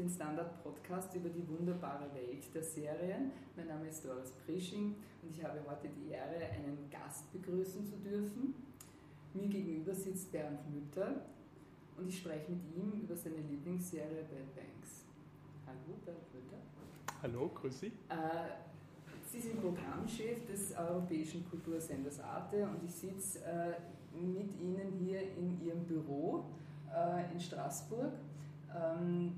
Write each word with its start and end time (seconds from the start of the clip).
den 0.00 0.08
Standard-Podcast 0.08 1.14
über 1.14 1.28
die 1.28 1.46
wunderbare 1.46 2.06
Welt 2.14 2.54
der 2.54 2.62
Serien. 2.62 3.32
Mein 3.54 3.66
Name 3.66 3.86
ist 3.86 4.02
Doris 4.02 4.32
Prisching 4.46 4.96
und 5.22 5.30
ich 5.30 5.44
habe 5.44 5.60
heute 5.68 5.88
die 5.88 6.12
Ehre, 6.12 6.36
einen 6.54 6.88
Gast 6.90 7.30
begrüßen 7.32 7.84
zu 7.84 7.96
dürfen. 7.98 8.54
Mir 9.34 9.48
gegenüber 9.48 9.94
sitzt 9.94 10.32
Bernd 10.32 10.58
Mütter 10.72 11.26
und 11.98 12.08
ich 12.08 12.16
spreche 12.16 12.50
mit 12.50 12.62
ihm 12.74 13.02
über 13.02 13.14
seine 13.14 13.36
Lieblingsserie 13.36 14.22
Bad 14.22 14.54
Banks. 14.54 15.04
Hallo, 15.66 15.98
Bernd 16.06 16.34
Mütter. 16.34 16.62
Hallo, 17.20 17.50
grüß 17.54 17.80
Sie. 17.80 17.88
Äh, 18.08 18.56
Sie 19.26 19.38
sind 19.38 19.60
Programmchef 19.60 20.46
des 20.46 20.74
europäischen 20.78 21.44
Kultursenders 21.50 22.20
Arte 22.20 22.64
und 22.64 22.82
ich 22.82 22.94
sitze 22.94 23.44
äh, 23.44 23.74
mit 24.18 24.58
Ihnen 24.58 24.92
hier 24.98 25.20
in 25.36 25.60
Ihrem 25.62 25.84
Büro 25.84 26.46
äh, 26.90 27.30
in 27.30 27.38
Straßburg. 27.38 28.14
Ähm, 28.74 29.34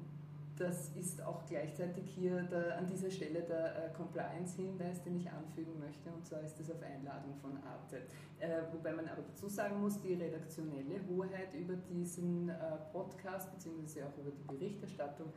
das 0.57 0.91
ist 0.97 1.23
auch 1.23 1.47
gleichzeitig 1.47 2.05
hier 2.15 2.43
der, 2.43 2.79
an 2.79 2.87
dieser 2.87 3.11
Stelle 3.11 3.43
der 3.43 3.87
äh, 3.87 3.93
Compliance-Hinweis, 3.95 5.03
den 5.03 5.17
ich 5.17 5.31
anfügen 5.31 5.79
möchte, 5.79 6.11
und 6.11 6.27
zwar 6.27 6.43
ist 6.43 6.59
das 6.59 6.71
auf 6.71 6.83
Einladung 6.83 7.35
von 7.37 7.57
Arte. 7.65 8.03
Äh, 8.39 8.63
wobei 8.73 8.93
man 8.93 9.09
aber 9.09 9.23
dazu 9.23 9.49
sagen 9.49 9.81
muss, 9.81 10.01
die 10.01 10.15
redaktionelle 10.15 11.01
Hoheit 11.09 11.55
über 11.55 11.75
diesen 11.75 12.51
äh, 12.51 12.55
Podcast 12.93 13.51
bzw. 13.53 14.03
auch 14.03 14.19
über 14.19 14.31
die 14.31 14.45
Berichterstattung 14.45 15.33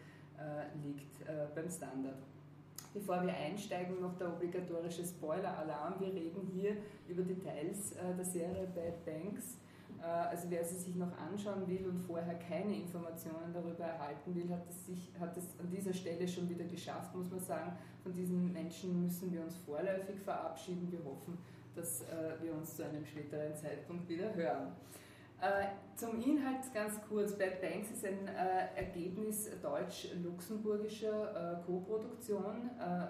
liegt 0.84 1.24
beim 1.56 1.70
Standard. 1.70 2.22
Bevor 2.94 3.24
wir 3.24 3.34
einsteigen, 3.34 4.02
noch 4.02 4.18
der 4.18 4.34
obligatorische 4.34 5.06
Spoiler-Alarm. 5.06 6.02
Wir 6.02 6.14
reden 6.14 6.52
hier 6.54 6.76
über 7.08 7.24
Details 7.24 7.94
der 8.18 8.26
Serie 8.26 8.68
Bad 8.76 9.06
Banks. 9.06 9.58
Äh, 10.06 10.30
also 10.30 10.48
wer 10.50 10.64
sie 10.64 10.78
sich 10.78 10.96
noch 10.96 11.12
anschauen 11.18 11.68
will 11.68 11.88
und 11.88 12.00
vorher 12.00 12.36
keine 12.36 12.76
Informationen 12.76 13.52
darüber 13.54 13.86
erhalten 13.86 14.36
will, 14.36 14.50
hat 14.50 14.68
es, 14.70 14.86
sich, 14.86 15.12
hat 15.20 15.36
es 15.36 15.60
an 15.60 15.70
dieser 15.70 15.94
Stelle 15.94 16.28
schon 16.28 16.48
wieder 16.50 16.66
geschafft, 16.66 17.16
muss 17.16 17.32
man 17.32 17.40
sagen. 17.40 17.74
Von 18.04 18.14
diesen 18.14 18.54
Menschen 18.54 19.02
müssen 19.02 19.34
wir 19.34 19.42
uns 19.42 19.58
vorläufig 19.58 20.20
verabschieden. 20.20 20.92
Wir 20.92 21.04
hoffen, 21.04 21.40
dass 21.76 22.02
äh, 22.02 22.36
wir 22.42 22.54
uns 22.54 22.76
zu 22.76 22.86
einem 22.86 23.04
späteren 23.06 23.56
Zeitpunkt 23.56 24.08
wieder 24.08 24.34
hören. 24.36 24.74
Äh, 25.42 25.66
zum 25.96 26.22
Inhalt 26.22 26.72
ganz 26.74 27.02
kurz. 27.10 27.38
Bad 27.38 27.62
Banks 27.62 27.92
ist 27.92 28.06
ein 28.06 28.28
Ergebnis 28.76 29.50
deutsch-luxemburgischer 29.62 31.62
Co-Produktion. 31.66 32.70
Äh, 32.80 33.08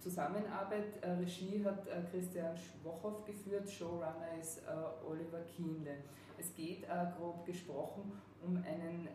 Zusammenarbeit, 0.00 1.02
äh, 1.02 1.10
Regie 1.10 1.64
hat 1.64 1.86
äh, 1.88 2.02
Christian 2.10 2.56
Schwochow 2.56 3.24
geführt, 3.24 3.68
Showrunner 3.68 4.38
ist 4.40 4.62
Oliver 5.06 5.40
Kienle. 5.40 5.96
Es 6.38 6.54
geht 6.54 6.86
grob 7.16 7.44
gesprochen 7.44 8.12
um 8.46 8.56
einen 8.56 9.08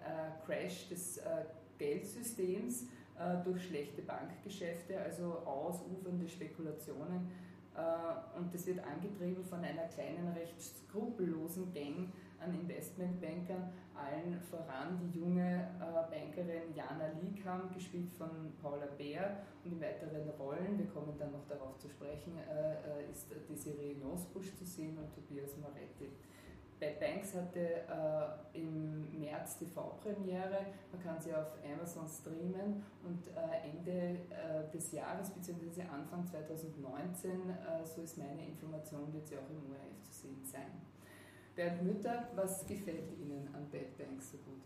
Crash 0.45 0.89
des 0.89 1.21
Geldsystems 1.77 2.87
durch 3.45 3.67
schlechte 3.67 4.01
Bankgeschäfte, 4.01 4.99
also 4.99 5.37
ausufernde 5.45 6.27
Spekulationen 6.27 7.31
und 8.38 8.53
das 8.53 8.67
wird 8.67 8.79
angetrieben 8.85 9.43
von 9.43 9.59
einer 9.59 9.85
kleinen, 9.85 10.27
recht 10.35 10.61
skrupellosen 10.61 11.73
Gang 11.73 12.09
an 12.39 12.53
Investmentbankern, 12.53 13.71
allen 13.95 14.39
voran 14.41 14.99
die 14.99 15.19
junge 15.19 15.69
äh, 15.79 16.11
Bankerin 16.11 16.75
Jana 16.75 17.09
Liekam, 17.21 17.73
gespielt 17.73 18.11
von 18.11 18.53
Paula 18.61 18.88
Bär 18.97 19.38
und 19.63 19.71
in 19.71 19.81
weiteren 19.81 20.29
Rollen, 20.38 20.77
wir 20.77 20.88
kommen 20.88 21.16
dann 21.17 21.31
noch 21.31 21.47
darauf 21.47 21.77
zu 21.77 21.89
sprechen, 21.89 22.38
äh, 22.38 22.73
äh 22.73 23.11
ist 23.11 23.29
Desiree 23.49 23.95
Nosbusch 23.95 24.55
zu 24.55 24.66
sehen 24.66 24.97
und 24.97 25.13
Tobias 25.13 25.57
Moretti. 25.57 26.09
Bad 26.79 26.99
Banks 26.99 27.33
hatte 27.35 27.59
äh, 27.59 28.59
im 28.59 29.19
März 29.19 29.57
TV-Premiere, 29.59 30.66
man 30.91 31.02
kann 31.02 31.19
sie 31.19 31.33
auf 31.33 31.47
Amazon 31.63 32.07
streamen 32.07 32.83
und 33.03 33.27
äh, 33.27 33.69
Ende 33.69 34.19
äh, 34.29 34.72
des 34.72 34.91
Jahres 34.91 35.29
bzw. 35.31 35.84
Anfang 35.84 36.25
2019, 36.25 37.31
äh, 37.31 37.85
so 37.85 38.01
ist 38.01 38.17
meine 38.17 38.45
Information, 38.45 39.13
wird 39.13 39.28
sie 39.28 39.38
auch 39.38 39.50
im 39.50 39.72
ORF 39.72 40.01
zu 40.03 40.11
sehen 40.11 40.44
sein. 40.44 40.81
Bernd 41.56 41.84
Mütter, 41.84 42.29
was 42.35 42.66
gefällt 42.66 43.11
Ihnen 43.19 43.47
an 43.53 43.69
Bad 43.72 43.97
Banks 43.97 44.31
so 44.31 44.38
gut? 44.38 44.61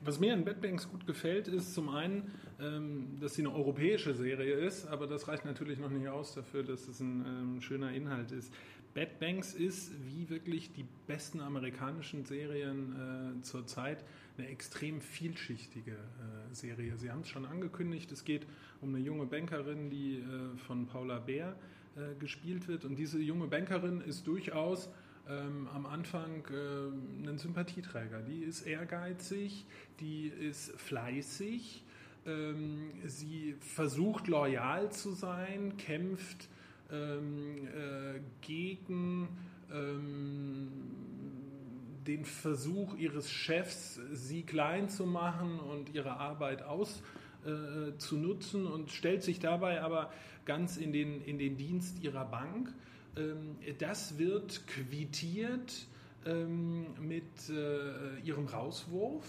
Was 0.00 0.20
mir 0.20 0.32
an 0.32 0.44
Bad 0.44 0.60
Banks 0.60 0.88
gut 0.88 1.06
gefällt, 1.06 1.48
ist 1.48 1.74
zum 1.74 1.88
einen, 1.88 2.30
ähm, 2.60 3.18
dass 3.20 3.34
sie 3.34 3.42
eine 3.42 3.54
europäische 3.54 4.14
Serie 4.14 4.54
ist, 4.54 4.86
aber 4.86 5.06
das 5.06 5.26
reicht 5.28 5.44
natürlich 5.44 5.78
noch 5.78 5.90
nicht 5.90 6.08
aus 6.08 6.34
dafür, 6.34 6.62
dass 6.62 6.86
es 6.86 7.00
ein 7.00 7.24
ähm, 7.26 7.60
schöner 7.60 7.92
Inhalt 7.92 8.32
ist. 8.32 8.52
Bad 8.96 9.20
Banks 9.20 9.52
ist, 9.52 9.92
wie 10.06 10.30
wirklich 10.30 10.72
die 10.72 10.86
besten 11.06 11.40
amerikanischen 11.40 12.24
Serien 12.24 13.36
äh, 13.38 13.42
zurzeit, 13.42 14.02
eine 14.38 14.48
extrem 14.48 15.02
vielschichtige 15.02 15.92
äh, 15.92 16.54
Serie. 16.54 16.96
Sie 16.96 17.10
haben 17.10 17.20
es 17.20 17.28
schon 17.28 17.44
angekündigt, 17.44 18.10
es 18.10 18.24
geht 18.24 18.46
um 18.80 18.94
eine 18.94 19.04
junge 19.04 19.26
Bankerin, 19.26 19.90
die 19.90 20.16
äh, 20.16 20.56
von 20.56 20.86
Paula 20.86 21.18
Bär 21.18 21.54
gespielt 22.18 22.68
wird. 22.68 22.84
Und 22.84 22.96
diese 22.96 23.18
junge 23.18 23.46
Bankerin 23.46 24.02
ist 24.02 24.26
durchaus 24.26 24.90
ähm, 25.28 25.66
am 25.72 25.86
Anfang 25.86 26.44
äh, 26.50 27.26
einen 27.26 27.38
Sympathieträger. 27.38 28.22
Die 28.22 28.42
ist 28.42 28.66
ehrgeizig, 28.66 29.66
die 30.00 30.28
ist 30.28 30.72
fleißig, 30.78 31.84
ähm, 32.26 32.92
sie 33.06 33.56
versucht 33.60 34.28
loyal 34.28 34.90
zu 34.92 35.12
sein, 35.12 35.76
kämpft 35.78 36.48
ähm, 36.90 37.66
äh, 37.68 38.20
gegen 38.40 39.28
ähm, 39.72 40.68
den 42.06 42.24
Versuch 42.24 42.96
ihres 42.96 43.30
Chefs, 43.30 44.00
sie 44.12 44.42
klein 44.42 44.88
zu 44.88 45.06
machen 45.06 45.58
und 45.58 45.92
ihre 45.94 46.18
Arbeit 46.18 46.62
aus 46.62 47.02
äh, 47.44 47.92
und 48.66 48.90
stellt 48.90 49.22
sich 49.22 49.40
dabei 49.40 49.82
aber 49.82 50.12
ganz 50.44 50.76
in 50.76 50.92
den, 50.92 51.22
in 51.22 51.38
den 51.38 51.56
Dienst 51.56 52.02
ihrer 52.02 52.24
Bank. 52.24 52.72
Ähm, 53.16 53.56
das 53.78 54.18
wird 54.18 54.66
quittiert 54.66 55.86
ähm, 56.24 56.86
mit 57.00 57.50
äh, 57.50 58.20
ihrem 58.20 58.46
Rauswurf 58.46 59.24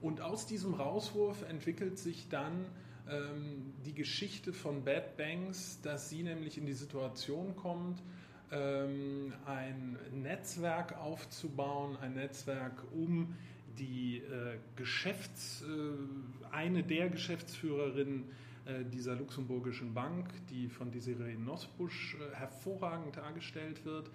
und 0.00 0.20
aus 0.20 0.46
diesem 0.46 0.74
Rauswurf 0.74 1.42
entwickelt 1.48 1.98
sich 1.98 2.28
dann 2.28 2.66
ähm, 3.10 3.74
die 3.84 3.94
Geschichte 3.94 4.52
von 4.52 4.84
Bad 4.84 5.16
Banks, 5.16 5.80
dass 5.82 6.10
sie 6.10 6.22
nämlich 6.22 6.58
in 6.58 6.66
die 6.66 6.74
Situation 6.74 7.56
kommt, 7.56 8.02
ein 8.50 9.98
Netzwerk 10.10 10.96
aufzubauen, 10.96 11.98
ein 12.00 12.14
Netzwerk 12.14 12.82
um 12.94 13.36
die 13.78 14.18
äh, 14.18 14.58
Geschäfts, 14.76 15.62
äh, 15.62 16.54
eine 16.54 16.82
der 16.82 17.08
Geschäftsführerinnen 17.08 18.24
äh, 18.66 18.84
dieser 18.84 19.14
luxemburgischen 19.14 19.94
Bank, 19.94 20.28
die 20.50 20.68
von 20.68 20.90
Desiree 20.90 21.36
Nosbusch 21.36 22.16
äh, 22.16 22.36
hervorragend 22.36 23.16
dargestellt 23.16 23.84
wird. 23.84 24.10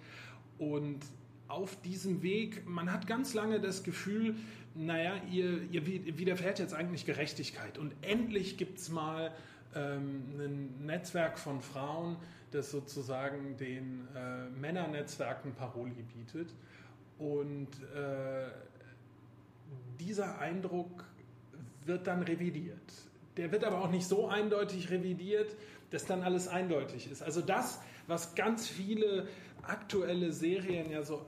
Und 0.58 1.00
auf 1.48 1.80
diesem 1.82 2.22
Weg, 2.22 2.66
man 2.66 2.92
hat 2.92 3.06
ganz 3.06 3.34
lange 3.34 3.60
das 3.60 3.82
Gefühl, 3.82 4.36
naja, 4.74 5.14
ihr, 5.30 5.62
ihr 5.70 5.86
widerfährt 6.18 6.58
jetzt 6.58 6.74
eigentlich 6.74 7.06
Gerechtigkeit 7.06 7.78
und 7.78 7.94
endlich 8.02 8.56
gibt 8.56 8.78
es 8.78 8.88
mal 8.88 9.32
ähm, 9.74 10.24
ein 10.38 10.86
Netzwerk 10.86 11.38
von 11.38 11.60
Frauen, 11.60 12.16
das 12.50 12.70
sozusagen 12.70 13.56
den 13.56 14.06
äh, 14.14 14.48
Männernetzwerken 14.50 15.54
Paroli 15.54 16.02
bietet. 16.02 16.52
Und 17.18 17.68
äh, 17.94 18.46
dieser 20.00 20.38
Eindruck 20.38 21.04
wird 21.84 22.06
dann 22.06 22.22
revidiert. 22.22 22.92
Der 23.36 23.50
wird 23.52 23.64
aber 23.64 23.82
auch 23.82 23.90
nicht 23.90 24.06
so 24.06 24.28
eindeutig 24.28 24.90
revidiert, 24.90 25.56
dass 25.90 26.06
dann 26.06 26.22
alles 26.22 26.48
eindeutig 26.48 27.10
ist. 27.10 27.22
Also 27.22 27.40
das, 27.40 27.80
was 28.06 28.34
ganz 28.34 28.68
viele 28.68 29.28
aktuelle 29.62 30.32
Serien 30.32 30.90
ja 30.90 31.02
so 31.02 31.26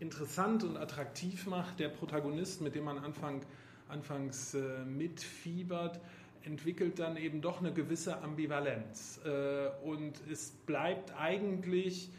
interessant 0.00 0.64
und 0.64 0.76
attraktiv 0.76 1.46
macht, 1.46 1.80
der 1.80 1.88
Protagonist, 1.88 2.60
mit 2.60 2.74
dem 2.74 2.84
man 2.84 2.98
Anfang, 2.98 3.42
anfangs 3.88 4.54
äh, 4.54 4.84
mitfiebert, 4.84 6.00
entwickelt 6.44 6.98
dann 6.98 7.16
eben 7.16 7.40
doch 7.40 7.60
eine 7.60 7.72
gewisse 7.72 8.22
Ambivalenz. 8.22 9.20
Äh, 9.24 9.68
und 9.84 10.20
es 10.30 10.50
bleibt 10.66 11.14
eigentlich 11.18 12.10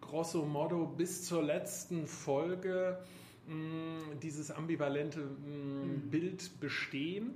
grosso 0.00 0.44
modo 0.44 0.86
bis 0.86 1.24
zur 1.24 1.42
letzten 1.42 2.06
Folge 2.06 2.98
mh, 3.46 4.16
dieses 4.22 4.50
ambivalente 4.50 5.20
mh, 5.20 5.26
mhm. 5.46 6.10
Bild 6.10 6.60
bestehen. 6.60 7.32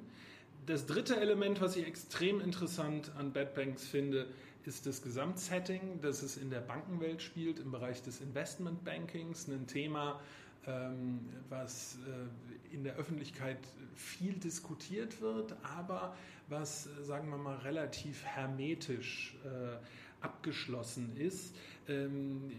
Das 0.67 0.87
dritte 0.87 1.17
Element, 1.17 1.61
was 1.61 1.76
ich 1.76 1.87
extrem 1.87 2.40
interessant 2.40 3.12
an 3.19 3.32
Bad 3.32 3.55
Banks 3.55 3.87
finde, 3.87 4.26
ist 4.66 4.87
das 4.87 5.02
Gesamtsetting, 5.02 6.00
dass 6.00 6.22
es 6.22 6.37
in 6.37 6.50
der 6.50 6.61
Bankenwelt 6.61 7.22
spielt, 7.22 7.58
im 7.58 7.70
Bereich 7.70 8.02
des 8.02 8.20
Investmentbankings, 8.20 9.49
ein 9.49 9.66
Thema, 9.66 10.20
ähm, 10.66 11.20
was 11.50 11.99
äh, 12.06 12.75
in 12.75 12.84
der 12.84 12.96
Öffentlichkeit 12.96 13.58
viel 13.94 14.34
diskutiert 14.34 15.20
wird, 15.20 15.55
aber 15.62 16.16
was, 16.49 16.87
äh, 16.87 17.05
sagen 17.05 17.28
wir 17.28 17.37
mal, 17.37 17.56
relativ 17.58 18.25
hermetisch 18.25 19.37
äh, 19.44 19.76
abgeschlossen 20.25 21.16
ist. 21.16 21.55
Ähm, 21.88 22.50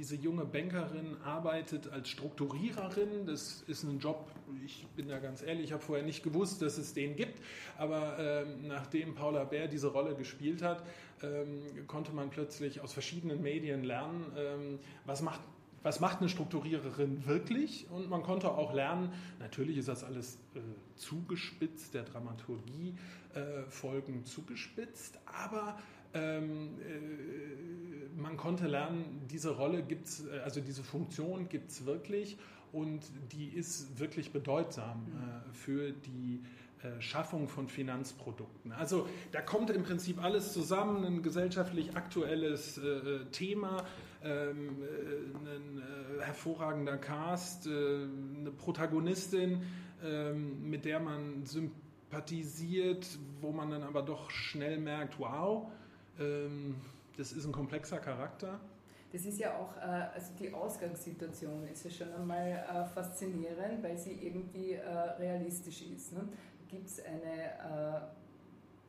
diese 0.00 0.16
junge 0.16 0.46
Bankerin 0.46 1.18
arbeitet 1.24 1.92
als 1.92 2.08
Strukturiererin. 2.08 3.26
Das 3.26 3.62
ist 3.66 3.82
ein 3.82 3.98
Job, 3.98 4.30
ich 4.64 4.86
bin 4.96 5.08
da 5.08 5.18
ganz 5.18 5.42
ehrlich, 5.42 5.64
ich 5.64 5.72
habe 5.72 5.82
vorher 5.82 6.06
nicht 6.06 6.22
gewusst, 6.22 6.62
dass 6.62 6.78
es 6.78 6.94
den 6.94 7.16
gibt. 7.16 7.38
Aber 7.76 8.18
ähm, 8.18 8.66
nachdem 8.66 9.14
Paula 9.14 9.44
Bär 9.44 9.68
diese 9.68 9.88
Rolle 9.88 10.14
gespielt 10.14 10.62
hat, 10.62 10.82
ähm, 11.22 11.86
konnte 11.86 12.12
man 12.12 12.30
plötzlich 12.30 12.80
aus 12.80 12.94
verschiedenen 12.94 13.42
Medien 13.42 13.84
lernen, 13.84 14.24
ähm, 14.38 14.78
was 15.04 15.20
macht 15.20 15.40
was 15.82 15.98
macht 15.98 16.20
eine 16.20 16.28
Strukturiererin 16.28 17.24
wirklich? 17.24 17.86
Und 17.90 18.10
man 18.10 18.22
konnte 18.22 18.50
auch 18.50 18.74
lernen, 18.74 19.14
natürlich 19.38 19.78
ist 19.78 19.88
das 19.88 20.04
alles 20.04 20.34
äh, 20.54 20.60
zugespitzt, 20.96 21.94
der 21.94 22.02
Dramaturgie 22.02 22.94
äh, 23.32 23.62
Folgen 23.66 24.26
zugespitzt, 24.26 25.18
aber 25.24 25.78
ähm, 26.14 26.78
äh, 26.80 28.20
man 28.20 28.36
konnte 28.36 28.66
lernen, 28.66 29.26
diese 29.30 29.50
Rolle 29.50 29.82
gibt 29.82 30.06
es, 30.06 30.26
äh, 30.26 30.40
also 30.44 30.60
diese 30.60 30.82
Funktion 30.82 31.48
gibt 31.48 31.70
es 31.70 31.86
wirklich 31.86 32.36
und 32.72 33.00
die 33.32 33.48
ist 33.48 33.98
wirklich 33.98 34.32
bedeutsam 34.32 35.06
äh, 35.06 35.52
für 35.52 35.92
die 35.92 36.42
äh, 36.82 37.00
Schaffung 37.00 37.48
von 37.48 37.68
Finanzprodukten. 37.68 38.72
Also 38.72 39.08
da 39.32 39.40
kommt 39.40 39.70
im 39.70 39.82
Prinzip 39.82 40.22
alles 40.22 40.52
zusammen, 40.52 41.04
ein 41.04 41.22
gesellschaftlich 41.22 41.96
aktuelles 41.96 42.78
äh, 42.78 43.24
Thema, 43.32 43.84
ähm, 44.22 44.76
ein 45.44 45.82
hervorragender 46.22 46.98
Cast, 46.98 47.66
eine 47.66 48.50
Protagonistin, 48.58 49.62
ähm, 50.04 50.68
mit 50.68 50.84
der 50.84 51.00
man 51.00 51.44
sympathisiert, 51.44 53.06
wo 53.40 53.50
man 53.50 53.70
dann 53.70 53.82
aber 53.82 54.02
doch 54.02 54.30
schnell 54.30 54.78
merkt, 54.78 55.18
wow, 55.18 55.70
das 57.16 57.32
ist 57.32 57.44
ein 57.44 57.52
komplexer 57.52 57.98
Charakter. 57.98 58.60
Das 59.12 59.24
ist 59.24 59.40
ja 59.40 59.56
auch, 59.56 59.76
äh, 59.76 60.14
also 60.14 60.32
die 60.38 60.52
Ausgangssituation 60.52 61.66
ist 61.66 61.84
ja 61.84 61.90
schon 61.90 62.12
einmal 62.12 62.46
äh, 62.46 62.84
faszinierend, 62.94 63.82
weil 63.82 63.98
sie 63.98 64.12
irgendwie 64.12 64.74
äh, 64.74 64.88
realistisch 64.88 65.82
ist. 65.82 66.12
Ne? 66.12 66.28
Gibt 66.68 66.86
es 66.86 67.04
eine 67.04 68.12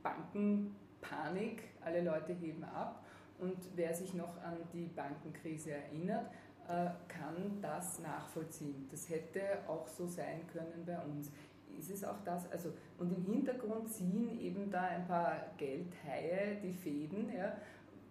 Bankenpanik, 0.03 1.63
alle 1.83 2.01
Leute 2.01 2.33
heben 2.33 2.63
ab 2.63 3.03
und 3.39 3.57
wer 3.75 3.91
sich 3.95 4.13
noch 4.13 4.37
an 4.43 4.57
die 4.71 4.85
Bankenkrise 4.85 5.71
erinnert, 5.71 6.29
kann 7.07 7.59
das 7.59 7.97
nachvollziehen. 7.99 8.87
Das 8.91 9.09
hätte 9.09 9.41
auch 9.67 9.87
so 9.87 10.05
sein 10.05 10.45
können 10.53 10.85
bei 10.85 10.99
uns 10.99 11.31
ist 11.79 11.91
es 11.91 12.03
auch 12.03 12.23
das, 12.23 12.49
also 12.51 12.71
und 12.97 13.11
im 13.15 13.23
Hintergrund 13.23 13.89
ziehen 13.89 14.39
eben 14.39 14.69
da 14.69 14.81
ein 14.81 15.07
paar 15.07 15.53
Geldhaie 15.57 16.57
die 16.63 16.73
Fäden, 16.73 17.31
ja, 17.35 17.57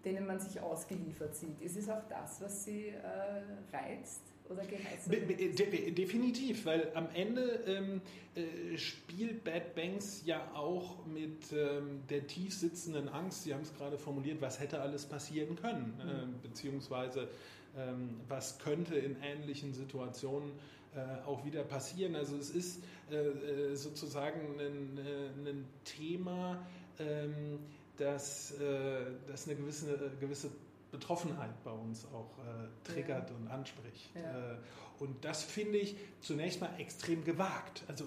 denen 0.04 0.26
man 0.26 0.40
sich 0.40 0.60
ausgeliefert 0.60 1.34
sieht. 1.34 1.60
Ist 1.60 1.76
es 1.76 1.88
auch 1.88 2.02
das, 2.08 2.40
was 2.40 2.64
sie 2.64 2.88
äh, 2.88 3.76
reizt? 3.76 4.22
Oder 4.48 4.64
gereizt 4.64 5.08
De 5.08 5.92
definitiv, 5.92 6.66
weil 6.66 6.90
am 6.94 7.06
Ende 7.14 7.60
ähm, 7.68 8.00
äh, 8.34 8.76
spielt 8.76 9.44
Bad 9.44 9.76
Banks 9.76 10.22
ja 10.24 10.50
auch 10.54 11.06
mit 11.06 11.52
ähm, 11.52 12.00
der 12.10 12.26
tief 12.26 12.52
sitzenden 12.54 13.08
Angst, 13.08 13.44
Sie 13.44 13.54
haben 13.54 13.62
es 13.62 13.72
gerade 13.72 13.96
formuliert, 13.96 14.40
was 14.40 14.58
hätte 14.58 14.80
alles 14.80 15.06
passieren 15.06 15.54
können, 15.54 15.94
mhm. 16.02 16.10
äh, 16.10 16.48
beziehungsweise 16.48 17.28
ähm, 17.76 18.20
was 18.28 18.58
könnte 18.58 18.96
in 18.96 19.16
ähnlichen 19.22 19.72
Situationen 19.74 20.52
äh, 20.94 21.24
auch 21.26 21.44
wieder 21.44 21.62
passieren. 21.62 22.16
Also 22.16 22.36
es 22.36 22.50
ist 22.50 22.82
äh, 23.10 23.16
äh, 23.16 23.76
sozusagen 23.76 24.40
ein, 24.58 24.98
ein 25.46 25.64
Thema, 25.84 26.66
ähm, 26.98 27.60
das, 27.96 28.54
das 29.26 29.46
eine 29.46 29.56
gewisse, 29.56 30.10
gewisse 30.20 30.50
Betroffenheit 30.90 31.62
bei 31.64 31.70
uns 31.70 32.06
auch 32.06 32.30
äh, 32.38 32.92
triggert 32.92 33.30
ja. 33.30 33.36
und 33.36 33.48
anspricht. 33.48 34.10
Ja. 34.14 34.52
Äh, 34.52 34.56
und 34.98 35.24
das 35.24 35.42
finde 35.42 35.78
ich 35.78 35.96
zunächst 36.20 36.60
mal 36.60 36.70
extrem 36.78 37.24
gewagt. 37.24 37.84
Also 37.88 38.04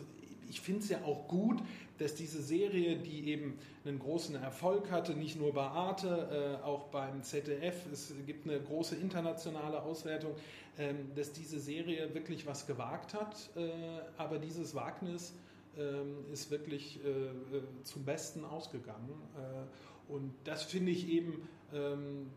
ich 0.53 0.61
finde 0.61 0.81
es 0.81 0.89
ja 0.89 0.99
auch 1.03 1.27
gut, 1.27 1.63
dass 1.97 2.13
diese 2.13 2.41
Serie, 2.41 2.97
die 2.97 3.27
eben 3.29 3.57
einen 3.85 3.97
großen 3.97 4.35
Erfolg 4.35 4.91
hatte, 4.91 5.15
nicht 5.15 5.35
nur 5.35 5.51
bei 5.51 5.63
Arte, 5.63 6.59
äh, 6.61 6.63
auch 6.63 6.85
beim 6.89 7.23
ZDF, 7.23 7.75
es 7.91 8.13
gibt 8.27 8.47
eine 8.47 8.59
große 8.59 8.95
internationale 8.95 9.81
Auswertung, 9.81 10.35
ähm, 10.77 11.11
dass 11.15 11.33
diese 11.33 11.59
Serie 11.59 12.13
wirklich 12.13 12.45
was 12.45 12.67
gewagt 12.67 13.15
hat, 13.15 13.49
äh, 13.55 13.71
aber 14.17 14.37
dieses 14.37 14.75
Wagnis 14.75 15.33
ähm, 15.75 16.17
ist 16.31 16.51
wirklich 16.51 16.99
äh, 17.03 17.09
äh, 17.09 17.63
zum 17.83 18.05
Besten 18.05 18.45
ausgegangen. 18.45 19.09
und 20.07 20.33
das 20.43 20.61
finde 20.63 20.91
ich 20.91 21.07
eben 21.09 21.47
ähm, 21.73 22.29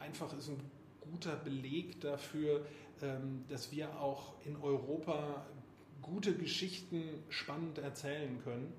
einfach 0.00 0.32
ist 0.38 0.48
ein 0.48 0.60
guter 1.10 1.36
Beleg 1.36 2.00
dafür, 2.00 2.64
dass 3.48 3.70
wir 3.70 4.00
auch 4.00 4.34
in 4.44 4.56
Europa 4.56 5.46
gute 6.02 6.34
Geschichten 6.34 7.02
spannend 7.28 7.78
erzählen 7.78 8.38
können. 8.44 8.72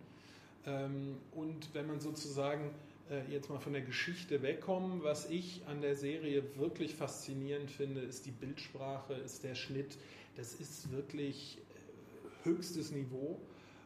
und 1.31 1.73
wenn 1.73 1.87
man 1.87 1.99
sozusagen 1.99 2.71
äh, 3.09 3.21
jetzt 3.31 3.49
mal 3.49 3.59
von 3.59 3.73
der 3.73 3.81
Geschichte 3.81 4.41
wegkommen. 4.41 5.03
Was 5.03 5.29
ich 5.29 5.61
an 5.67 5.81
der 5.81 5.95
Serie 5.95 6.43
wirklich 6.57 6.95
faszinierend 6.95 7.71
finde, 7.71 8.01
ist 8.01 8.25
die 8.25 8.31
Bildsprache, 8.31 9.13
ist 9.13 9.43
der 9.43 9.55
Schnitt. 9.55 9.97
Das 10.37 10.53
ist 10.53 10.91
wirklich 10.91 11.57
äh, 11.57 12.45
höchstes 12.47 12.91
Niveau. 12.91 13.39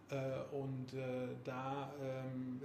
Äh, 0.09 0.15
und 0.55 0.87
da 1.45 1.93
ähm, 2.01 2.61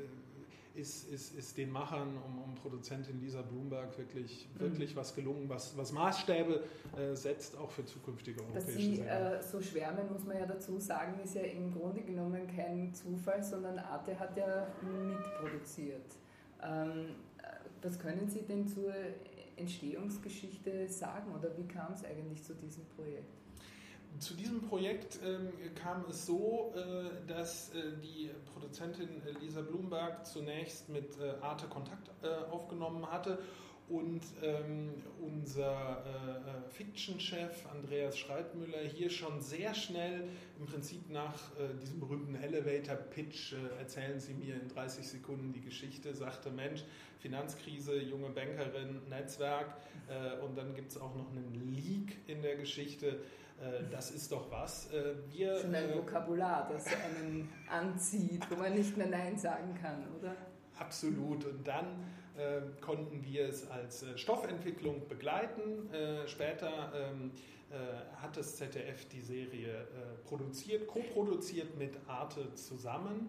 ist, 0.78 1.10
ist, 1.10 1.36
ist 1.36 1.58
den 1.58 1.70
Machern 1.70 2.16
um, 2.24 2.42
um 2.42 2.54
Produzentin 2.54 3.20
Lisa 3.20 3.42
Bloomberg 3.42 3.96
wirklich, 3.98 4.48
mhm. 4.54 4.60
wirklich 4.60 4.96
was 4.96 5.14
gelungen, 5.14 5.48
was, 5.48 5.76
was 5.76 5.92
Maßstäbe 5.92 6.62
äh, 6.96 7.14
setzt, 7.14 7.56
auch 7.56 7.70
für 7.70 7.84
zukünftige 7.84 8.40
europäische 8.40 8.66
Dass 8.66 8.76
Sie 8.76 9.00
äh, 9.00 9.42
so 9.42 9.60
schwärmen, 9.60 10.10
muss 10.12 10.24
man 10.24 10.38
ja 10.38 10.46
dazu 10.46 10.78
sagen, 10.78 11.20
ist 11.22 11.34
ja 11.34 11.42
im 11.42 11.72
Grunde 11.72 12.02
genommen 12.02 12.46
kein 12.46 12.94
Zufall, 12.94 13.42
sondern 13.42 13.78
Arte 13.78 14.18
hat 14.18 14.36
ja 14.36 14.68
mitproduziert. 14.82 16.16
Ähm, 16.62 17.16
was 17.82 17.98
können 17.98 18.28
Sie 18.28 18.42
denn 18.42 18.66
zur 18.66 18.92
Entstehungsgeschichte 19.56 20.88
sagen 20.88 21.32
oder 21.32 21.56
wie 21.56 21.66
kam 21.66 21.92
es 21.92 22.04
eigentlich 22.04 22.42
zu 22.42 22.54
diesem 22.54 22.84
Projekt? 22.86 23.34
Zu 24.18 24.34
diesem 24.34 24.62
Projekt 24.62 25.20
ähm, 25.24 25.52
kam 25.76 26.04
es 26.10 26.26
so, 26.26 26.72
äh, 26.74 27.28
dass 27.28 27.70
äh, 27.70 27.92
die 28.02 28.30
Produzentin 28.52 29.22
Lisa 29.40 29.60
Blumberg 29.60 30.26
zunächst 30.26 30.88
mit 30.88 31.18
äh, 31.20 31.34
Arte 31.40 31.66
Kontakt 31.66 32.10
äh, 32.22 32.50
aufgenommen 32.50 33.10
hatte 33.10 33.38
und 33.88 34.20
ähm, 34.42 35.02
unser 35.20 36.04
äh, 36.04 36.70
Fiction-Chef 36.70 37.64
Andreas 37.72 38.18
Schreitmüller 38.18 38.80
hier 38.80 39.08
schon 39.08 39.40
sehr 39.40 39.74
schnell, 39.74 40.24
im 40.58 40.66
Prinzip 40.66 41.08
nach 41.10 41.34
äh, 41.58 41.74
diesem 41.80 42.00
berühmten 42.00 42.34
Elevator-Pitch, 42.34 43.54
äh, 43.54 43.78
erzählen 43.78 44.20
Sie 44.20 44.34
mir 44.34 44.56
in 44.56 44.68
30 44.68 45.08
Sekunden 45.08 45.52
die 45.52 45.62
Geschichte, 45.62 46.14
sagte 46.14 46.50
Mensch, 46.50 46.84
Finanzkrise, 47.20 47.98
junge 47.98 48.28
Bankerin, 48.28 49.00
Netzwerk 49.08 49.74
äh, 50.08 50.38
und 50.44 50.56
dann 50.58 50.74
gibt 50.74 50.90
es 50.90 50.98
auch 50.98 51.14
noch 51.14 51.30
einen 51.30 51.74
Leak 51.74 52.18
in 52.26 52.42
der 52.42 52.56
Geschichte. 52.56 53.20
Äh, 53.60 53.84
das 53.90 54.10
ist 54.10 54.30
doch 54.32 54.50
was. 54.50 54.92
Äh, 54.92 55.14
wir, 55.28 55.58
Schon 55.58 55.74
ein 55.74 55.94
Vokabular, 55.94 56.68
das 56.70 56.86
einen 56.86 57.48
anzieht, 57.68 58.48
wo 58.50 58.56
man 58.56 58.74
nicht 58.74 58.96
mehr 58.96 59.08
Nein 59.08 59.36
sagen 59.38 59.74
kann, 59.80 60.04
oder? 60.18 60.36
Absolut. 60.78 61.44
Und 61.44 61.66
dann 61.66 62.04
äh, 62.36 62.60
konnten 62.80 63.24
wir 63.24 63.48
es 63.48 63.68
als 63.70 64.02
äh, 64.02 64.16
Stoffentwicklung 64.16 65.08
begleiten. 65.08 65.92
Äh, 65.92 66.28
später 66.28 66.92
ähm, 66.94 67.32
äh, 67.70 68.22
hat 68.22 68.36
das 68.36 68.56
ZDF 68.56 69.08
die 69.08 69.20
Serie 69.20 69.72
äh, 69.72 70.28
produziert, 70.28 70.86
co-produziert 70.86 71.76
mit 71.76 71.96
Arte 72.06 72.54
zusammen. 72.54 73.28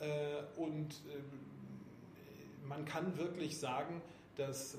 Äh, 0.00 0.60
und 0.60 1.02
ähm, 1.14 1.24
man 2.66 2.84
kann 2.84 3.16
wirklich 3.16 3.58
sagen, 3.58 4.02
dass 4.38 4.78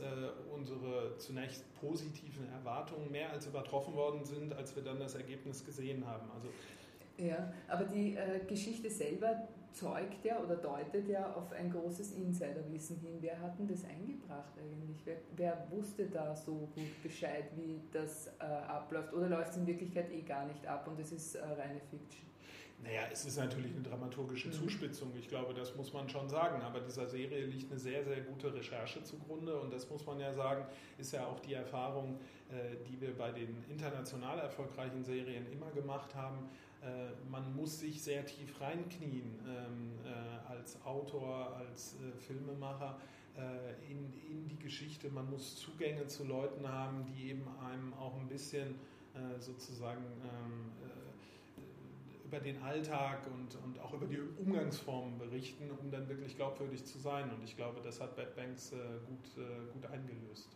unsere 0.53 1.17
zunächst 1.17 1.63
positiven 1.81 2.49
Erwartungen 2.53 3.11
mehr 3.11 3.29
als 3.31 3.45
übertroffen 3.45 3.93
worden 3.93 4.23
sind, 4.23 4.53
als 4.53 4.75
wir 4.75 4.83
dann 4.83 4.99
das 4.99 5.15
Ergebnis 5.15 5.65
gesehen 5.65 6.05
haben. 6.07 6.31
Also 6.33 6.47
ja, 7.19 7.51
aber 7.67 7.83
die 7.83 8.15
äh, 8.15 8.39
Geschichte 8.47 8.89
selber, 8.89 9.47
zeugt 9.73 10.25
ja 10.25 10.39
oder 10.39 10.55
deutet 10.55 11.07
ja 11.07 11.33
auf 11.33 11.51
ein 11.51 11.71
großes 11.71 12.13
Insiderwissen 12.13 12.97
hin. 12.97 13.17
Wer 13.19 13.39
hat 13.39 13.57
denn 13.59 13.67
das 13.67 13.83
eingebracht 13.85 14.53
eigentlich? 14.57 15.01
Wer, 15.05 15.17
wer 15.35 15.67
wusste 15.71 16.07
da 16.07 16.35
so 16.35 16.69
gut 16.75 17.03
Bescheid, 17.03 17.45
wie 17.55 17.81
das 17.91 18.27
äh, 18.39 18.43
abläuft? 18.43 19.13
Oder 19.13 19.29
läuft 19.29 19.51
es 19.51 19.57
in 19.57 19.67
Wirklichkeit 19.67 20.11
eh 20.11 20.21
gar 20.21 20.45
nicht 20.45 20.65
ab 20.65 20.87
und 20.87 20.99
es 20.99 21.11
ist 21.11 21.35
äh, 21.35 21.43
reine 21.43 21.79
Fiction? 21.89 22.29
Naja, 22.81 23.01
es 23.11 23.25
ist 23.25 23.37
natürlich 23.37 23.73
eine 23.73 23.83
dramaturgische 23.83 24.47
mhm. 24.47 24.53
Zuspitzung, 24.53 25.11
ich 25.17 25.27
glaube, 25.27 25.53
das 25.53 25.75
muss 25.75 25.91
man 25.91 26.07
schon 26.07 26.29
sagen. 26.29 26.61
Aber 26.61 26.79
dieser 26.79 27.07
Serie 27.07 27.45
liegt 27.45 27.69
eine 27.69 27.79
sehr, 27.79 28.05
sehr 28.05 28.21
gute 28.21 28.53
Recherche 28.53 29.03
zugrunde 29.03 29.59
und 29.59 29.73
das 29.73 29.89
muss 29.89 30.05
man 30.05 30.19
ja 30.19 30.31
sagen, 30.31 30.65
ist 30.97 31.11
ja 31.11 31.25
auch 31.25 31.39
die 31.41 31.55
Erfahrung, 31.55 32.19
äh, 32.49 32.77
die 32.87 32.99
wir 33.01 33.17
bei 33.17 33.31
den 33.31 33.63
international 33.69 34.39
erfolgreichen 34.39 35.03
Serien 35.03 35.51
immer 35.51 35.69
gemacht 35.71 36.15
haben 36.15 36.49
man 37.29 37.55
muss 37.55 37.79
sich 37.79 38.01
sehr 38.01 38.25
tief 38.25 38.59
reinknien 38.61 39.39
ähm, 39.45 39.99
äh, 40.05 40.51
als 40.51 40.83
Autor, 40.85 41.55
als 41.57 41.95
äh, 41.95 42.17
Filmemacher, 42.19 42.97
äh, 43.37 43.91
in, 43.91 44.13
in 44.29 44.47
die 44.47 44.57
Geschichte. 44.57 45.09
Man 45.09 45.29
muss 45.29 45.55
Zugänge 45.55 46.07
zu 46.07 46.25
Leuten 46.25 46.67
haben, 46.67 47.05
die 47.05 47.29
eben 47.29 47.45
einem 47.63 47.93
auch 47.93 48.15
ein 48.19 48.27
bisschen 48.27 48.75
äh, 49.13 49.39
sozusagen 49.39 50.03
ähm, 50.23 50.71
äh, 50.83 52.25
über 52.25 52.39
den 52.39 52.61
Alltag 52.61 53.25
und, 53.27 53.55
und 53.63 53.79
auch 53.79 53.93
über 53.93 54.05
die 54.05 54.19
Umgangsformen 54.39 55.17
berichten, 55.17 55.71
um 55.71 55.89
dann 55.89 56.07
wirklich 56.07 56.35
glaubwürdig 56.35 56.85
zu 56.85 56.99
sein. 56.99 57.29
Und 57.31 57.43
ich 57.43 57.55
glaube, 57.55 57.81
das 57.83 57.99
hat 57.99 58.15
Bad 58.15 58.35
Banks 58.35 58.71
äh, 58.71 58.75
gut, 58.75 59.43
äh, 59.43 59.71
gut 59.73 59.85
eingelöst. 59.85 60.49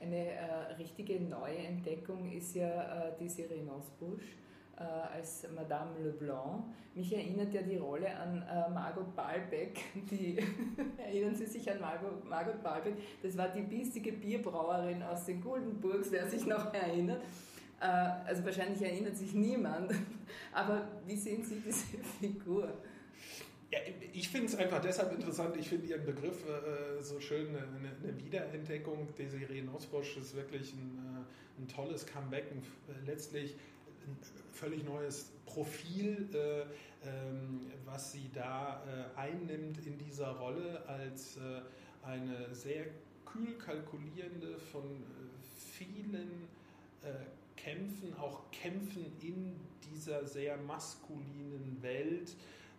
Eine 0.00 0.26
äh, 0.26 0.72
richtige 0.78 1.20
neue 1.20 1.56
Entdeckung 1.56 2.30
ist 2.30 2.54
ja 2.54 3.08
äh, 3.08 3.12
die 3.18 3.28
Serie 3.28 3.64
Nosbusch 3.64 4.36
äh, 4.78 5.16
als 5.16 5.46
Madame 5.54 5.98
Leblanc. 6.02 6.64
Mich 6.94 7.14
erinnert 7.14 7.52
ja 7.52 7.62
die 7.62 7.76
Rolle 7.76 8.14
an 8.16 8.42
äh, 8.42 8.70
Margot 8.70 9.14
Balbeck. 9.14 9.80
Die, 10.10 10.38
erinnern 10.98 11.34
Sie 11.34 11.46
sich 11.46 11.70
an 11.70 11.80
Margot, 11.80 12.24
Margot 12.28 12.62
Balbeck? 12.62 12.94
Das 13.22 13.36
war 13.36 13.48
die 13.48 13.62
biestige 13.62 14.12
Bierbrauerin 14.12 15.02
aus 15.02 15.24
den 15.26 15.40
Guldenburgs, 15.40 16.10
wer 16.10 16.26
sich 16.28 16.46
noch 16.46 16.72
erinnert. 16.72 17.22
Äh, 17.80 17.86
also 17.86 18.44
wahrscheinlich 18.44 18.80
erinnert 18.82 19.16
sich 19.16 19.34
niemand. 19.34 19.92
Aber 20.52 20.88
wie 21.06 21.16
sehen 21.16 21.42
Sie 21.44 21.60
diese 21.60 21.98
Figur? 22.20 22.72
Ja, 23.70 23.78
ich 24.12 24.28
finde 24.28 24.46
es 24.46 24.56
einfach 24.56 24.80
deshalb 24.80 25.12
interessant. 25.12 25.56
Ich 25.56 25.68
finde 25.68 25.86
Ihren 25.86 26.04
Begriff 26.04 26.46
äh, 26.46 27.02
so 27.02 27.18
schön, 27.20 27.48
eine, 27.48 27.58
eine 27.58 28.24
Wiederentdeckung. 28.24 29.08
Desiree 29.18 29.62
Nosbosch 29.62 30.16
ist 30.18 30.36
wirklich 30.36 30.72
ein, 30.74 30.98
äh, 30.98 31.62
ein 31.62 31.68
tolles 31.68 32.06
Comeback. 32.06 32.44
Äh, 32.52 33.06
letztlich 33.06 33.56
völlig 34.52 34.84
neues 34.84 35.32
Profil, 35.44 36.28
äh, 36.34 36.62
ähm, 37.08 37.70
was 37.84 38.12
sie 38.12 38.30
da 38.34 38.82
äh, 38.86 39.18
einnimmt 39.18 39.86
in 39.86 39.98
dieser 39.98 40.32
Rolle 40.32 40.84
als 40.86 41.36
äh, 41.36 41.62
eine 42.02 42.54
sehr 42.54 42.86
kühl 43.24 43.54
kalkulierende 43.58 44.58
von 44.58 45.02
vielen 45.72 46.48
Kämpfen, 47.56 48.16
auch 48.16 48.50
Kämpfen 48.50 49.04
in 49.20 49.56
dieser 49.90 50.24
sehr 50.24 50.56
maskulinen 50.56 51.78
Welt. 51.82 52.34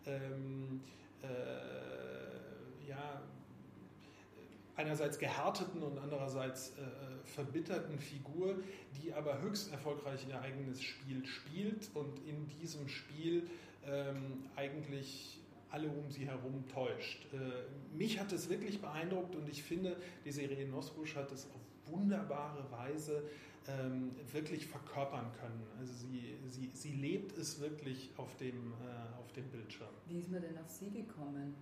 Ähm, 0.05 0.81
äh, 1.22 2.89
ja, 2.89 3.22
einerseits 4.77 5.17
gehärteten 5.19 5.81
und 5.81 5.98
andererseits 5.98 6.69
äh, 6.77 7.25
verbitterten 7.25 8.00
Figur, 8.00 8.55
die 9.01 9.12
aber 9.13 9.41
höchst 9.41 9.72
erfolgreich 9.72 10.25
ihr 10.29 10.39
eigenes 10.39 10.81
Spiel 10.81 11.25
spielt 11.25 11.89
und 11.96 12.19
in 12.27 12.48
diesem 12.48 12.88
Spiel 12.88 13.50
ähm, 13.86 14.46
eigentlich 14.55 15.39
alle 15.69 15.89
um 15.89 16.10
sie 16.10 16.25
herum 16.27 16.63
täuscht. 16.69 17.25
Äh, 17.34 17.38
mich 17.98 18.19
hat 18.19 18.31
es 18.31 18.50
wirklich 18.50 18.79
beeindruckt 18.79 19.36
und 19.36 19.50
ich 19.50 19.63
finde, 19.63 19.98
die 20.24 20.31
Serie 20.31 20.67
Nosbusch 20.67 21.15
hat 21.15 21.31
es 21.31 21.46
auf 21.46 21.91
wunderbare 21.91 22.69
Weise 22.72 23.24
ähm, 23.67 24.12
wirklich 24.31 24.67
verkörpern 24.67 25.31
können. 25.39 25.63
Also 25.79 25.93
sie, 25.93 26.38
sie, 26.48 26.69
sie 26.74 26.93
lebt 26.93 27.38
es 27.38 27.60
wirklich 27.60 28.12
auf 28.17 28.36
dem, 28.38 28.74
äh, 28.74 29.19
auf 29.19 29.31
dem 29.34 29.46
Bildschirm. 29.50 29.89
Wie 30.07 30.19
ist 30.19 30.31
man 30.31 30.41
denn 30.41 30.57
auf 30.57 30.69
sie 30.69 30.89
gekommen? 30.89 31.55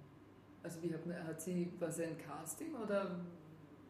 Also 0.66 0.82
wie 0.82 0.92
hat, 0.92 1.28
hat 1.28 1.40
sie, 1.40 1.72
was 1.80 2.00
ein 2.00 2.18
Casting 2.18 2.74
oder 2.74 3.20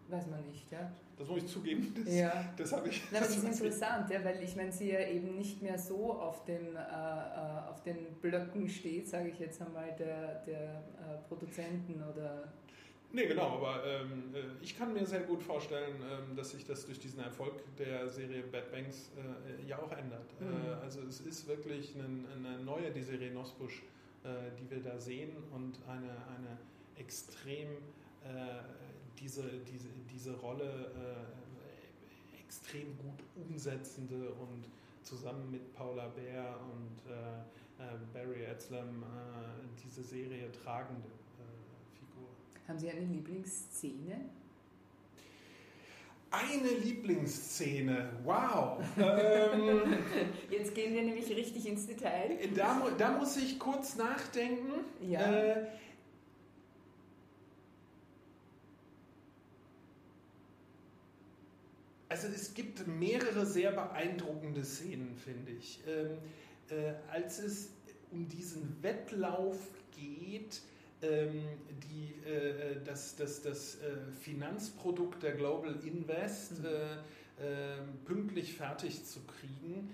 weiß 0.09 0.27
man 0.27 0.45
nicht, 0.45 0.69
ja? 0.69 0.91
Das 1.17 1.25
muss 1.29 1.43
ich 1.43 1.47
zugeben, 1.47 1.95
das, 2.05 2.13
ja. 2.13 2.53
das 2.57 2.73
habe 2.73 2.89
ich. 2.89 3.01
Na, 3.11 3.19
das 3.19 3.29
ist 3.29 3.43
interessant, 3.61 4.09
ja, 4.09 4.21
weil 4.25 4.43
ich 4.43 4.55
meine, 4.57 4.73
sie 4.73 4.91
ja 4.91 4.99
eben 4.99 5.37
nicht 5.37 5.61
mehr 5.61 5.79
so 5.79 6.11
auf 6.13 6.43
den, 6.43 6.75
äh, 6.75 6.79
äh 6.79 7.69
auf 7.69 7.81
den 7.83 8.15
Blöcken 8.21 8.67
steht, 8.67 9.07
sage 9.07 9.29
ich 9.29 9.39
jetzt 9.39 9.61
einmal, 9.61 9.95
der, 9.97 10.43
der 10.43 10.83
äh, 10.99 11.27
Produzenten 11.29 12.03
oder 12.03 12.51
Nee, 13.15 13.27
genau, 13.27 13.51
aber 13.51 13.81
ähm, 13.85 14.35
äh, 14.35 14.61
ich 14.61 14.77
kann 14.77 14.91
mir 14.91 15.05
sehr 15.05 15.21
gut 15.21 15.41
vorstellen, 15.41 15.95
ähm, 16.01 16.35
dass 16.35 16.51
sich 16.51 16.65
das 16.65 16.85
durch 16.85 16.99
diesen 16.99 17.21
Erfolg 17.21 17.53
der 17.77 18.09
Serie 18.09 18.43
Bad 18.43 18.69
Banks 18.73 19.09
äh, 19.15 19.65
ja 19.65 19.79
auch 19.79 19.91
ändert. 19.93 20.33
Mhm. 20.41 20.47
Äh, 20.47 20.83
also 20.83 20.99
es 21.07 21.21
ist 21.21 21.47
wirklich 21.47 21.95
eine, 21.95 22.27
eine 22.35 22.61
neue, 22.61 22.91
die 22.91 23.01
Serie 23.01 23.31
Nosbusch, 23.31 23.83
die 24.59 24.69
wir 24.69 24.81
da 24.81 24.99
sehen 24.99 25.31
und 25.51 25.77
eine, 25.87 26.09
eine 26.09 26.57
extrem 26.97 27.69
äh, 28.23 28.63
diese, 29.19 29.43
diese, 29.71 29.87
diese 30.11 30.33
Rolle 30.37 30.91
äh, 30.95 32.39
extrem 32.43 32.97
gut 32.97 33.23
umsetzende 33.35 34.31
und 34.31 34.65
zusammen 35.03 35.51
mit 35.51 35.73
Paula 35.73 36.07
Bär 36.07 36.55
und 36.73 37.01
Barry 38.13 38.43
Etzlam 38.43 39.03
diese 39.83 40.01
Serie 40.01 40.51
tragende. 40.51 41.07
Haben 42.67 42.79
Sie 42.79 42.89
eine 42.89 43.01
Lieblingsszene? 43.01 44.29
Eine 46.31 46.69
Lieblingsszene, 46.83 48.09
wow. 48.23 48.79
ähm, 48.97 49.97
Jetzt 50.49 50.75
gehen 50.75 50.93
wir 50.93 51.03
nämlich 51.03 51.29
richtig 51.29 51.65
ins 51.67 51.87
Detail. 51.87 52.37
Da, 52.55 52.89
da 52.97 53.17
muss 53.17 53.37
ich 53.37 53.57
kurz 53.57 53.95
nachdenken. 53.95 54.71
Ja. 55.01 55.31
Äh, 55.31 55.67
also 62.09 62.27
es 62.27 62.53
gibt 62.53 62.85
mehrere 62.87 63.45
sehr 63.45 63.71
beeindruckende 63.71 64.63
Szenen, 64.65 65.15
finde 65.15 65.51
ich. 65.51 65.79
Ähm, 65.87 66.17
äh, 66.69 66.93
als 67.11 67.39
es 67.39 67.69
um 68.11 68.27
diesen 68.27 68.81
Wettlauf 68.81 69.57
geht, 69.91 70.61
die, 71.83 72.29
äh, 72.29 72.83
das, 72.83 73.15
das, 73.15 73.41
das 73.41 73.75
äh, 73.75 74.11
Finanzprodukt 74.21 75.23
der 75.23 75.33
Global 75.33 75.75
Invest 75.83 76.59
mhm. 76.59 76.65
äh, 76.65 76.69
ähm, 77.37 77.99
pünktlich 78.05 78.53
fertig 78.53 79.05
zu 79.05 79.19
kriegen. 79.25 79.89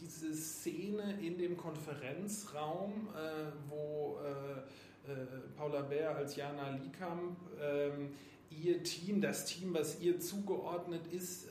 Diese 0.00 0.32
Szene 0.32 1.18
in 1.20 1.36
dem 1.36 1.56
Konferenzraum, 1.56 3.08
äh, 3.16 3.50
wo 3.68 4.18
äh, 4.24 5.12
äh, 5.12 5.26
Paula 5.56 5.82
Bär 5.82 6.14
als 6.14 6.36
Jana 6.36 6.70
Liekamp 6.70 7.36
ähm, 7.60 8.10
ihr 8.50 8.82
Team, 8.84 9.20
das 9.20 9.44
Team, 9.44 9.74
was 9.74 10.00
ihr 10.00 10.20
zugeordnet 10.20 11.06
ist, 11.12 11.48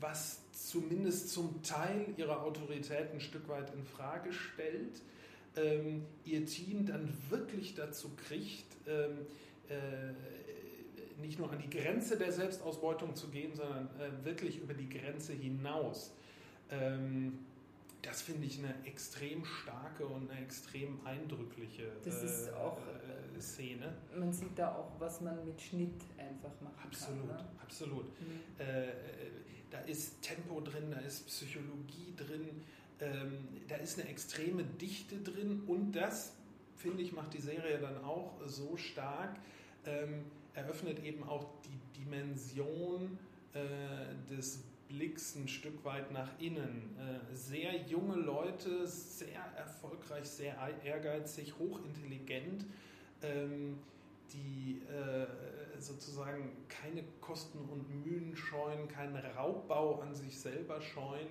was 0.00 0.40
zumindest 0.52 1.30
zum 1.30 1.62
Teil 1.62 2.06
ihre 2.16 2.40
Autorität 2.40 3.12
ein 3.12 3.20
Stück 3.20 3.48
weit 3.48 3.74
in 3.74 3.84
Frage 3.84 4.32
stellt, 4.32 5.02
ähm, 5.56 6.04
ihr 6.24 6.44
Team 6.46 6.86
dann 6.86 7.12
wirklich 7.30 7.74
dazu 7.74 8.10
kriegt, 8.28 8.66
ähm, 8.86 9.26
äh, 9.68 11.20
nicht 11.20 11.38
nur 11.38 11.50
an 11.52 11.58
die 11.58 11.70
Grenze 11.70 12.18
der 12.18 12.32
Selbstausbeutung 12.32 13.14
zu 13.14 13.28
gehen, 13.28 13.54
sondern 13.54 13.88
äh, 14.00 14.24
wirklich 14.24 14.58
über 14.58 14.74
die 14.74 14.88
Grenze 14.88 15.32
hinaus. 15.32 16.12
Ähm, 16.70 17.38
das 18.02 18.22
finde 18.22 18.46
ich 18.46 18.58
eine 18.58 18.74
extrem 18.84 19.44
starke 19.44 20.04
und 20.04 20.28
eine 20.30 20.40
extrem 20.40 20.98
eindrückliche 21.06 21.84
äh, 21.84 22.54
auch, 22.56 22.78
äh, 22.78 23.40
Szene. 23.40 23.94
Man 24.16 24.32
sieht 24.32 24.58
da 24.58 24.74
auch, 24.74 24.90
was 24.98 25.20
man 25.20 25.44
mit 25.44 25.60
Schnitt 25.60 26.00
einfach 26.18 26.60
machen 26.60 26.74
absolut, 26.84 27.28
kann. 27.28 27.36
Ne? 27.36 27.48
Absolut, 27.62 28.20
mhm. 28.20 28.40
Äh, 28.58 28.86
da 29.70 29.78
ist 29.80 30.20
Tempo 30.20 30.60
drin, 30.60 30.90
da 30.90 30.98
ist 30.98 31.26
Psychologie 31.26 32.12
drin, 32.16 32.62
ähm, 33.02 33.48
da 33.68 33.76
ist 33.76 33.98
eine 33.98 34.08
extreme 34.08 34.64
Dichte 34.64 35.18
drin 35.18 35.62
und 35.66 35.92
das, 35.92 36.32
finde 36.76 37.02
ich, 37.02 37.12
macht 37.12 37.34
die 37.34 37.40
Serie 37.40 37.78
dann 37.78 38.02
auch 38.04 38.32
so 38.46 38.76
stark, 38.76 39.36
ähm, 39.86 40.24
eröffnet 40.54 41.02
eben 41.04 41.24
auch 41.24 41.46
die 41.64 42.00
Dimension 42.00 43.18
äh, 43.54 44.32
des 44.32 44.62
Blicks 44.88 45.34
ein 45.36 45.48
Stück 45.48 45.84
weit 45.84 46.12
nach 46.12 46.28
innen. 46.38 46.96
Äh, 46.98 47.34
sehr 47.34 47.74
junge 47.86 48.16
Leute, 48.16 48.86
sehr 48.86 49.42
erfolgreich, 49.56 50.24
sehr 50.24 50.56
ehrgeizig, 50.84 51.54
hochintelligent, 51.58 52.66
ähm, 53.22 53.78
die 54.32 54.82
äh, 54.88 55.26
sozusagen 55.80 56.52
keine 56.68 57.02
Kosten 57.20 57.58
und 57.58 58.04
Mühen 58.04 58.36
scheuen, 58.36 58.86
keinen 58.88 59.16
Raubbau 59.16 60.00
an 60.00 60.14
sich 60.14 60.38
selber 60.38 60.80
scheuen 60.80 61.28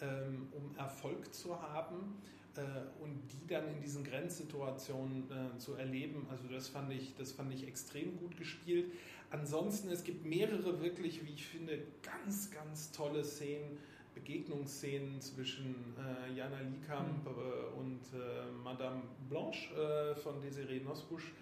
ähm, 0.00 0.48
um 0.52 0.76
Erfolg 0.76 1.32
zu 1.34 1.60
haben 1.60 2.16
äh, 2.56 2.60
und 3.02 3.20
die 3.32 3.46
dann 3.46 3.68
in 3.68 3.80
diesen 3.80 4.04
Grenzsituationen 4.04 5.24
äh, 5.30 5.58
zu 5.58 5.74
erleben. 5.74 6.26
Also 6.30 6.48
das 6.48 6.68
fand 6.68 6.92
ich, 6.92 7.14
das 7.16 7.32
fand 7.32 7.52
ich 7.52 7.66
extrem 7.66 8.16
gut 8.18 8.36
gespielt. 8.36 8.92
Ansonsten, 9.30 9.90
es 9.90 10.04
gibt 10.04 10.24
mehrere 10.24 10.80
wirklich, 10.80 11.24
wie 11.26 11.34
ich 11.34 11.46
finde, 11.46 11.80
ganz, 12.02 12.50
ganz 12.50 12.90
tolle 12.92 13.22
Szenen, 13.24 13.78
Begegnungsszenen 14.14 15.20
zwischen 15.20 15.74
äh, 15.96 16.32
Jana 16.34 16.60
Liekamp 16.60 17.24
mhm. 17.24 17.30
äh, 17.30 17.78
und 17.78 18.00
äh, 18.14 18.50
Madame 18.64 19.02
Blanche 19.28 19.74
äh, 19.74 20.16
von 20.16 20.40
Desiree 20.40 20.80
Nosbusch 20.80 21.32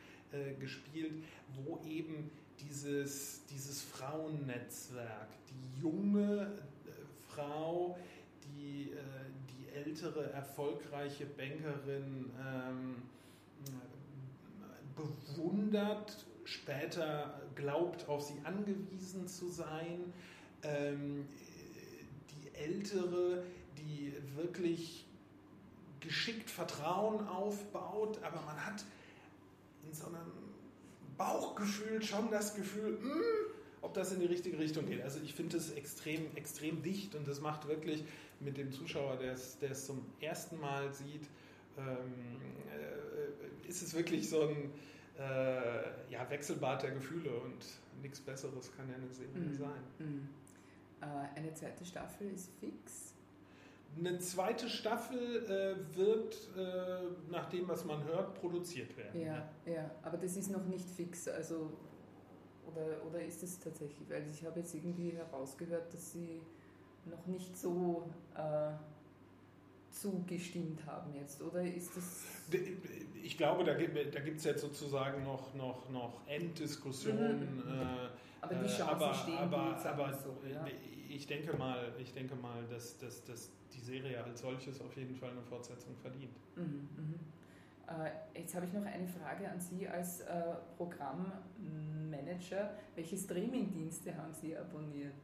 gespielt, 0.58 1.22
wo 1.54 1.80
eben 1.88 2.32
dieses, 2.58 3.46
dieses 3.46 3.82
Frauennetzwerk, 3.82 5.28
die 5.48 5.80
junge 5.80 6.50
Frau, 7.28 7.96
die, 8.56 8.92
äh, 8.92 8.96
die 9.50 9.68
ältere, 9.74 10.32
erfolgreiche 10.32 11.26
Bankerin 11.26 12.30
ähm, 12.40 13.02
bewundert, 14.96 16.24
später 16.44 17.40
glaubt, 17.54 18.08
auf 18.08 18.22
sie 18.22 18.40
angewiesen 18.44 19.28
zu 19.28 19.48
sein. 19.48 20.12
Ähm, 20.62 21.26
die 22.30 22.54
ältere, 22.56 23.44
die 23.76 24.12
wirklich 24.34 25.06
geschickt 26.00 26.50
Vertrauen 26.50 27.26
aufbaut, 27.26 28.18
aber 28.22 28.40
man 28.42 28.64
hat 28.64 28.84
in 29.84 29.92
so 29.92 30.06
einem 30.06 30.32
Bauchgefühl 31.16 32.02
schon 32.02 32.30
das 32.30 32.54
Gefühl, 32.54 32.98
mh, 33.02 33.14
hm, 33.14 33.20
ob 33.86 33.94
das 33.94 34.12
in 34.12 34.18
die 34.18 34.26
richtige 34.26 34.58
Richtung 34.58 34.86
geht. 34.86 35.00
Also 35.02 35.20
ich 35.22 35.32
finde 35.32 35.56
es 35.56 35.70
extrem, 35.72 36.26
extrem 36.34 36.82
dicht 36.82 37.14
und 37.14 37.26
das 37.28 37.40
macht 37.40 37.68
wirklich 37.68 38.04
mit 38.40 38.56
dem 38.56 38.72
Zuschauer, 38.72 39.16
der 39.16 39.32
es, 39.32 39.86
zum 39.86 40.04
ersten 40.20 40.58
Mal 40.58 40.92
sieht, 40.92 41.28
ähm, 41.78 41.86
äh, 42.68 43.68
ist 43.68 43.82
es 43.82 43.94
wirklich 43.94 44.28
so 44.28 44.48
ein 44.48 44.72
äh, 45.18 46.12
ja, 46.12 46.28
Wechselbad 46.28 46.82
der 46.82 46.90
Gefühle 46.90 47.30
und 47.30 47.64
nichts 48.02 48.20
Besseres 48.20 48.72
kann 48.76 48.88
ja 48.88 48.96
eine 48.96 49.08
Serie 49.08 49.50
mm. 49.50 49.54
sein. 49.54 49.82
Mm. 49.98 50.28
Äh, 51.02 51.38
eine 51.38 51.54
zweite 51.54 51.84
Staffel 51.84 52.30
ist 52.32 52.50
fix. 52.58 53.14
Eine 53.98 54.18
zweite 54.18 54.68
Staffel 54.68 55.44
äh, 55.46 55.96
wird, 55.96 56.36
äh, 56.56 57.30
nach 57.30 57.48
dem, 57.48 57.68
was 57.68 57.84
man 57.84 58.04
hört, 58.04 58.34
produziert 58.34 58.94
werden. 58.96 59.20
Ja, 59.20 59.48
ja, 59.64 59.72
ja, 59.72 59.90
aber 60.02 60.18
das 60.18 60.36
ist 60.36 60.50
noch 60.50 60.66
nicht 60.66 60.90
fix. 60.90 61.28
Also, 61.28 61.70
oder, 62.70 63.04
oder 63.06 63.22
ist 63.22 63.42
es 63.42 63.58
tatsächlich? 63.58 64.08
Weil 64.08 64.24
ich 64.30 64.44
habe 64.44 64.60
jetzt 64.60 64.74
irgendwie 64.74 65.10
herausgehört, 65.10 65.92
dass 65.92 66.12
sie 66.12 66.40
noch 67.04 67.26
nicht 67.26 67.56
so 67.56 68.08
äh, 68.34 68.72
zugestimmt 69.90 70.84
haben 70.86 71.14
jetzt, 71.14 71.42
oder 71.42 71.62
ist 71.62 71.96
das... 71.96 72.24
Ich 73.22 73.36
glaube, 73.36 73.64
da 73.64 73.74
gibt 73.74 73.96
es 73.96 74.44
jetzt 74.44 74.60
sozusagen 74.60 75.24
noch, 75.24 75.52
noch, 75.54 75.88
noch 75.90 76.20
Enddiskussionen. 76.26 77.56
Mhm. 77.56 77.80
Äh, 77.80 78.08
aber 78.40 78.54
die 78.54 78.68
Chancen 78.68 78.82
aber, 78.82 79.14
stehen 79.14 79.38
aber, 79.38 79.74
gut, 79.74 79.86
aber 79.86 80.12
so, 80.12 80.36
ja. 80.48 80.64
ich 81.08 81.26
denke 81.26 81.56
mal, 81.56 81.92
ich 81.98 82.12
denke 82.12 82.36
mal 82.36 82.64
dass, 82.70 82.98
dass, 82.98 83.24
dass 83.24 83.50
die 83.74 83.80
Serie 83.80 84.22
als 84.22 84.40
solches 84.40 84.80
auf 84.80 84.96
jeden 84.96 85.16
Fall 85.16 85.30
eine 85.30 85.42
Fortsetzung 85.42 85.96
verdient. 85.96 86.36
Mhm, 86.54 86.88
mhm. 86.96 87.18
Äh, 87.88 88.40
jetzt 88.40 88.54
habe 88.54 88.66
ich 88.66 88.72
noch 88.72 88.84
eine 88.84 89.06
Frage 89.06 89.48
an 89.48 89.60
Sie 89.60 89.86
als 89.86 90.20
äh, 90.20 90.42
Programmmanager. 90.76 92.76
Welche 92.94 93.16
Streamingdienste 93.16 94.16
haben 94.16 94.34
Sie 94.34 94.56
abonniert? 94.56 95.14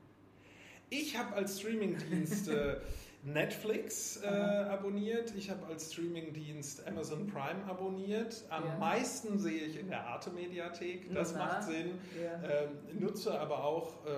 Ich 0.90 1.16
habe 1.16 1.35
als 1.35 1.59
Streamingdienst 1.59 2.49
äh, 2.49 2.76
Netflix 3.25 4.21
äh, 4.23 4.26
abonniert, 4.26 5.33
ich 5.37 5.49
habe 5.49 5.66
als 5.66 5.92
Streamingdienst 5.92 6.87
Amazon 6.87 7.28
Prime 7.28 7.64
abonniert. 7.69 8.45
Am 8.50 8.66
ja. 8.66 8.76
meisten 8.78 9.38
sehe 9.38 9.62
ich 9.62 9.78
in 9.78 9.88
der 9.88 10.04
Arte-Mediathek, 10.07 11.12
das 11.14 11.33
Na, 11.33 11.38
macht 11.38 11.62
Sinn. 11.64 11.99
Ja. 12.21 12.42
Ähm, 12.42 12.71
nutze 12.99 13.38
aber 13.38 13.64
auch 13.64 14.04
äh, 14.07 14.11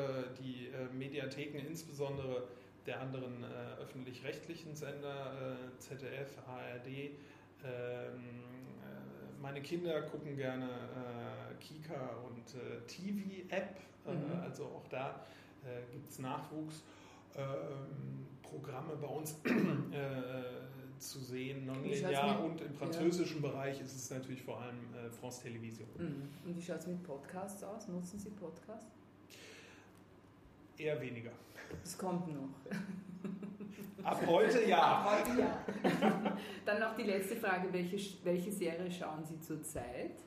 die 0.42 0.68
äh, 0.68 0.92
Mediatheken, 0.94 1.58
insbesondere 1.58 2.44
der 2.86 3.00
anderen 3.00 3.44
äh, 3.44 3.82
öffentlich-rechtlichen 3.82 4.74
Sender, 4.74 5.58
äh, 5.74 5.78
ZDF, 5.78 6.38
ARD. 6.46 7.10
Ähm, 7.64 7.70
äh, 7.70 9.42
meine 9.42 9.62
Kinder 9.62 10.02
gucken 10.02 10.36
gerne 10.36 10.68
Kika 11.60 12.16
und 12.26 12.44
TV-App, 12.86 13.76
mhm. 14.06 14.40
also 14.42 14.64
auch 14.64 14.86
da 14.88 15.24
gibt 15.90 16.10
es 16.10 16.18
Nachwuchs. 16.18 16.82
Ähm, 17.36 18.26
bei 19.00 19.06
uns 19.06 19.32
äh, 19.44 20.98
zu 20.98 21.18
sehen, 21.18 21.66
nonlinear 21.66 22.42
und 22.42 22.60
im 22.60 22.74
französischen 22.74 23.42
ja. 23.42 23.48
Bereich 23.48 23.80
ist 23.80 23.94
es 23.94 24.10
natürlich 24.10 24.42
vor 24.42 24.60
allem 24.60 24.78
äh, 24.94 25.10
France 25.10 25.42
Television. 25.42 25.88
Mhm. 25.98 26.28
Und 26.46 26.56
wie 26.56 26.62
schaut 26.62 26.78
es 26.78 26.86
mit 26.86 27.02
Podcasts 27.02 27.62
aus? 27.62 27.88
Nutzen 27.88 28.18
Sie 28.18 28.30
Podcasts? 28.30 29.03
Eher 30.76 31.00
weniger. 31.00 31.30
Es 31.82 31.96
kommt 31.96 32.28
noch. 32.28 32.48
Ab 34.02 34.20
heute 34.26 34.64
ja. 34.68 34.78
Ab 34.78 35.18
heute 35.18 35.40
ja. 35.40 35.64
Dann 36.66 36.80
noch 36.80 36.96
die 36.96 37.04
letzte 37.04 37.36
Frage. 37.36 37.72
Welche, 37.72 38.24
welche 38.24 38.52
Serie 38.52 38.90
schauen 38.90 39.24
Sie 39.24 39.40
zurzeit? 39.40 40.20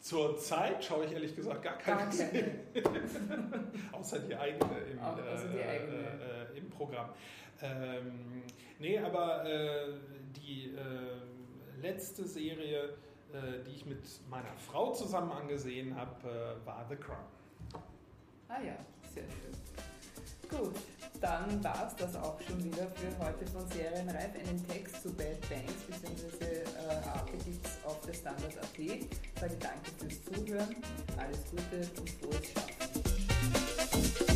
Zurzeit 0.00 0.82
schaue 0.82 1.04
ich 1.04 1.12
ehrlich 1.12 1.36
gesagt 1.36 1.62
gar 1.62 1.78
keine. 1.78 2.10
Gar 2.10 2.82
keine. 2.82 3.72
Außer 3.92 4.18
die 4.20 4.34
eigene 4.34 4.78
im, 4.78 4.98
also 4.98 5.48
die 5.48 5.62
eigene. 5.62 5.96
Äh, 5.96 6.54
äh, 6.54 6.58
im 6.58 6.70
Programm. 6.70 7.10
Ähm, 7.62 8.42
nee, 8.78 8.98
aber 8.98 9.44
äh, 9.44 9.92
die 10.36 10.74
äh, 10.74 11.80
letzte 11.80 12.24
Serie, 12.24 12.94
äh, 13.32 13.62
die 13.66 13.72
ich 13.72 13.86
mit 13.86 14.02
meiner 14.28 14.54
Frau 14.56 14.92
zusammen 14.92 15.32
angesehen 15.32 15.94
habe, 15.94 16.56
äh, 16.62 16.66
war 16.66 16.86
The 16.88 16.96
Crown. 16.96 17.18
Ah 18.48 18.60
ja, 18.62 18.76
sehr 19.14 19.24
schön. 19.24 20.58
Gut, 20.58 20.74
dann 21.20 21.62
war 21.62 21.86
es 21.86 21.96
das 21.96 22.16
auch 22.16 22.40
schon 22.40 22.62
wieder 22.64 22.86
für 22.88 23.24
heute 23.24 23.46
von 23.46 23.68
Serienreif. 23.70 24.34
Einen 24.34 24.66
Text 24.68 25.02
zu 25.02 25.12
Bad 25.12 25.40
Banks 25.48 25.72
bzw. 25.88 26.44
Äh, 26.44 27.08
Arte 27.08 27.32
auf 27.84 28.00
der 28.00 28.14
Standard.at. 28.14 28.78
Danke 29.60 29.90
fürs 29.98 30.24
Zuhören, 30.24 30.76
alles 31.16 31.44
Gute 31.50 31.88
und 32.00 32.10
frohes 32.10 32.52
Schaffen. 32.52 34.29